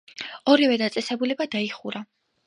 ორივე 0.53 0.77
დაწესებულება 0.81 1.47
დაიხურა. 1.57 2.01